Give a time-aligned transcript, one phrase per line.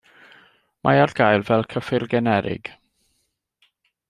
[0.87, 2.73] Mae ar gael fel cyffur generig.